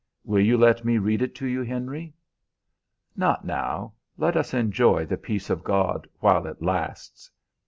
Will 0.23 0.41
you 0.43 0.57
let 0.57 0.83
me 0.83 0.97
read 0.97 1.21
it 1.21 1.35
to 1.35 1.45
you, 1.45 1.61
Henry?" 1.61 2.11
"Not 3.15 3.45
now; 3.45 3.93
let 4.17 4.35
us 4.35 4.51
enjoy 4.51 5.05
the 5.05 5.15
peace 5.15 5.51
of 5.51 5.63
God 5.63 6.07
while 6.19 6.47
it 6.47 6.59
lasts." 6.59 7.29